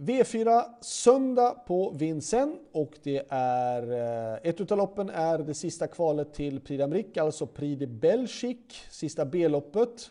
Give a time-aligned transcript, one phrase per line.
[0.00, 3.82] V4 söndag på Vincennes och det är
[4.32, 8.76] eh, ett utav loppen är det sista kvalet till Prix d'Amérique, alltså Prix de Belgique,
[8.90, 10.10] sista B-loppet.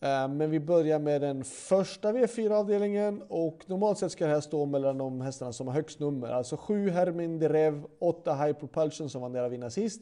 [0.00, 4.66] Eh, men vi börjar med den första V4-avdelningen och normalt sett ska det här stå
[4.66, 6.28] mellan de hästarna som har högst nummer.
[6.28, 10.00] Alltså 7 Hermin Derev, 8 High Propulsion som var nära att vinna sist,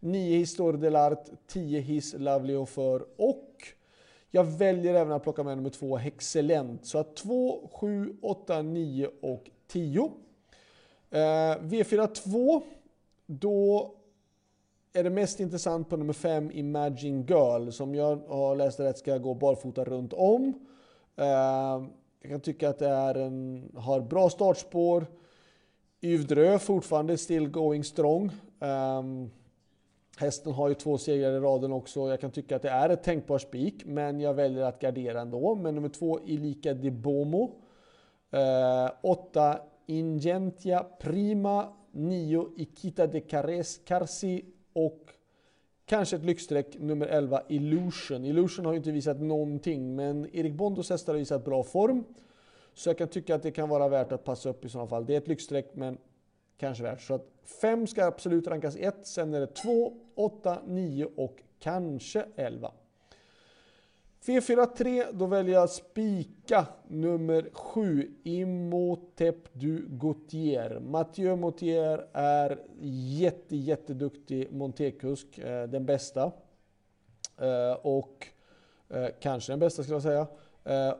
[0.00, 3.45] 9 Histoire Delart, 10 His Lovely för och
[4.30, 6.86] jag väljer även att plocka med nummer 2 Hexcellent.
[6.86, 10.12] Så att 2, 7, 8, 9 och 10.
[11.10, 11.18] Eh,
[11.60, 12.62] V4 2,
[13.26, 13.94] då
[14.92, 19.18] är det mest intressant på nummer 5 Imagine Girl som jag har läst rätt ska
[19.18, 20.52] gå barfota runt om.
[21.16, 21.84] Eh,
[22.20, 25.06] jag kan tycka att det är en, har bra startspår.
[26.00, 28.30] Yvdrö fortfarande still going strong.
[28.58, 29.30] Um,
[30.16, 32.08] hästen har ju två segrar i raden också.
[32.08, 35.54] Jag kan tycka att det är ett tänkbart spik, men jag väljer att gardera ändå.
[35.54, 37.50] Men nummer två, Ilika de Bomo.
[38.30, 41.72] Eh, åtta, Ingentia Prima.
[41.96, 45.10] Nio, Ikita de Cares, Carsi och
[45.86, 48.24] kanske ett lyxstreck nummer 11 Illusion.
[48.24, 52.04] Illusion har ju inte visat någonting men Erik Bondos hästar har visat bra form.
[52.74, 55.06] Så jag kan tycka att det kan vara värt att passa upp i sådana fall.
[55.06, 55.98] Det är ett lyxstreck men
[56.56, 57.00] kanske värt.
[57.00, 57.26] Så att
[57.60, 62.72] 5 ska absolut rankas 1, sen är det 2, 8, 9 och kanske 11.
[64.26, 70.80] V43, då väljer jag spika nummer 7, Imotep du Gautier.
[70.80, 72.62] Mathieu Motier är
[73.18, 76.32] jätte, jätteduktig Montekusk, eh, den bästa.
[77.38, 78.26] Eh, och
[78.88, 80.26] eh, kanske den bästa skulle jag säga.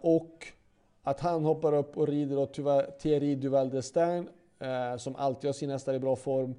[0.00, 0.46] Och
[1.02, 2.54] att han hoppar upp och rider åt
[2.98, 4.28] Thierry Duval d'Estaing,
[4.64, 6.54] Eh, som alltid har sin hästar i bra form.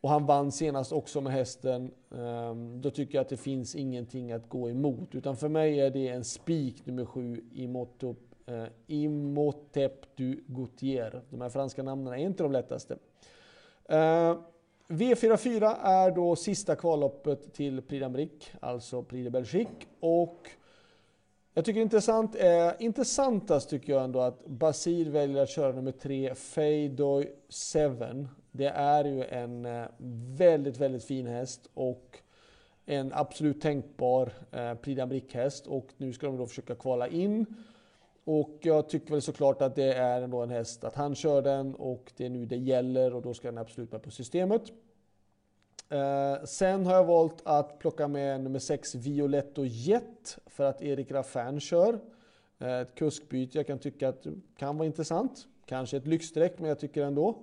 [0.00, 1.90] Och han vann senast också med hästen.
[2.14, 5.14] Ehm, då tycker jag att det finns ingenting att gå emot.
[5.14, 7.66] Utan för mig är det en spik nummer sju i
[8.46, 8.64] eh,
[10.14, 11.22] du Gautier.
[11.30, 12.98] De här franska namnen är inte de lättaste.
[13.88, 14.38] Eh,
[14.88, 19.86] V44 är då sista kvalloppet till Prix d'Amérique, alltså Prix de Belgique.
[20.00, 20.50] Och
[21.54, 26.34] jag tycker intressant är, intressantast tycker jag ändå att Basir väljer att köra nummer tre,
[26.34, 27.32] Feidoy
[27.74, 28.26] 7.
[28.52, 29.86] Det är ju en eh,
[30.36, 32.18] väldigt, väldigt fin häst och
[32.86, 37.46] en absolut tänkbar eh, Prix d'Amérique-häst och nu ska de då försöka kvala in.
[38.24, 41.74] Och jag tycker väl såklart att det är ändå en häst att han kör den
[41.74, 44.62] och det är nu det gäller och då ska den absolut med på systemet.
[45.90, 51.10] Eh, sen har jag valt att plocka med nummer 6 Violetto Jet för att Erik
[51.10, 51.98] Raffin kör.
[52.58, 55.46] Eh, ett kuskbyte jag kan tycka att kan vara intressant.
[55.66, 57.42] Kanske ett lyxstreck men jag tycker ändå.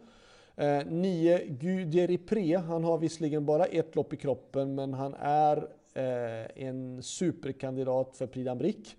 [0.85, 5.57] 9 eh, Guderipre, han har visserligen bara ett lopp i kroppen men han är
[5.93, 8.95] eh, en superkandidat för Prix d'Amérique.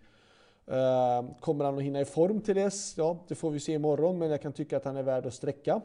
[0.66, 2.94] Eh, kommer han att hinna i form till dess?
[2.96, 5.34] Ja, det får vi se imorgon men jag kan tycka att han är värd att
[5.34, 5.82] sträcka.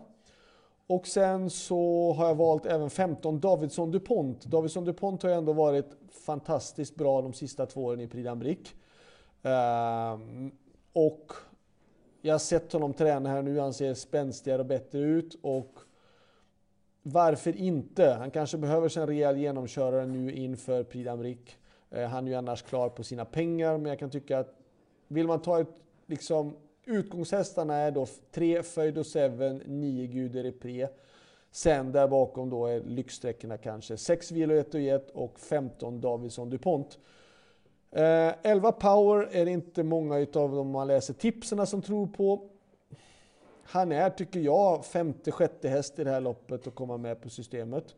[0.87, 4.45] Och sen så har jag valt även 15 Davidsson DuPont.
[4.45, 8.73] Davidsson DuPont har ju ändå varit fantastiskt bra de sista två åren i Prix d'Amérique.
[9.43, 10.51] Ehm,
[10.93, 11.33] och
[12.21, 15.79] jag har sett honom träna här nu, han ser spänstigare och bättre ut och
[17.03, 18.09] varför inte?
[18.09, 21.49] Han kanske behöver sig en rejäl genomkörare nu inför Prix d'Amérique.
[21.89, 24.55] Eh, han är ju annars klar på sina pengar, men jag kan tycka att
[25.07, 26.55] vill man ta ett liksom
[26.85, 30.87] utgångshästarna är då 3 Feudo 7, 9 Guder Pré.
[31.51, 36.49] Sen där bakom då är lyxsträckorna kanske 6 Vilo 1 och 1 och 15 Davidsson
[36.49, 36.97] DuPont.
[37.91, 42.49] 11 eh, power är det inte många av de man läser tipsen som tror på.
[43.63, 47.29] Han är, tycker jag, femte, sjätte häst i det här loppet och komma med på
[47.29, 47.95] systemet.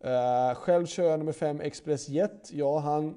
[0.00, 2.50] Eh, själv kör jag nummer 5 Express Jet.
[2.52, 3.14] Ja, han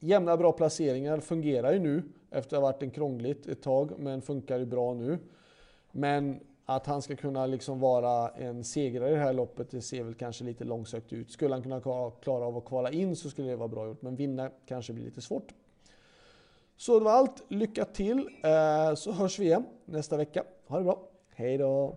[0.00, 4.22] jämnar bra placeringar, fungerar ju nu efter att ha varit en krångligt ett tag, men
[4.22, 5.18] funkar ju bra nu.
[5.92, 10.02] Men att han ska kunna liksom vara en segrare i det här loppet, det ser
[10.02, 11.30] väl kanske lite långsökt ut.
[11.30, 11.80] Skulle han kunna
[12.20, 15.04] klara av att kvala in så skulle det vara bra gjort, men vinna kanske blir
[15.04, 15.54] lite svårt.
[16.76, 17.42] Så det var allt.
[17.48, 20.44] Lycka till, eh, så hörs vi igen nästa vecka.
[20.66, 21.08] Ha det bra.
[21.34, 21.96] Hej då!